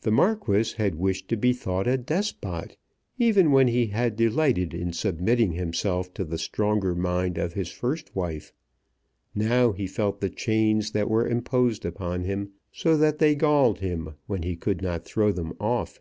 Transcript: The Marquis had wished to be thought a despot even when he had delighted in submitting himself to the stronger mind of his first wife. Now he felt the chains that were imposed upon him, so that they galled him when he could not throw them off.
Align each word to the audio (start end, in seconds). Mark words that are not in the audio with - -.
The 0.00 0.10
Marquis 0.10 0.74
had 0.78 0.96
wished 0.96 1.28
to 1.28 1.36
be 1.36 1.52
thought 1.52 1.86
a 1.86 1.96
despot 1.96 2.76
even 3.20 3.52
when 3.52 3.68
he 3.68 3.86
had 3.86 4.16
delighted 4.16 4.74
in 4.74 4.92
submitting 4.92 5.52
himself 5.52 6.12
to 6.14 6.24
the 6.24 6.38
stronger 6.38 6.92
mind 6.96 7.38
of 7.38 7.52
his 7.52 7.70
first 7.70 8.16
wife. 8.16 8.52
Now 9.32 9.70
he 9.70 9.86
felt 9.86 10.20
the 10.20 10.28
chains 10.28 10.90
that 10.90 11.08
were 11.08 11.24
imposed 11.28 11.84
upon 11.86 12.24
him, 12.24 12.50
so 12.72 12.96
that 12.96 13.20
they 13.20 13.36
galled 13.36 13.78
him 13.78 14.16
when 14.26 14.42
he 14.42 14.56
could 14.56 14.82
not 14.82 15.04
throw 15.04 15.30
them 15.30 15.52
off. 15.60 16.00